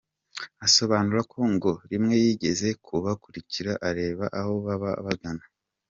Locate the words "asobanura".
0.65-1.21